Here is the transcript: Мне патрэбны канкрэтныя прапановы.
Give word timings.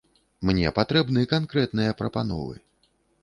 Мне 0.49 0.71
патрэбны 0.77 1.25
канкрэтныя 1.35 1.91
прапановы. 2.01 2.55